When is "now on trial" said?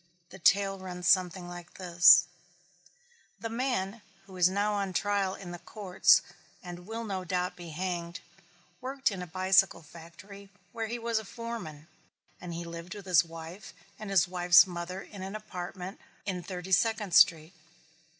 4.49-5.35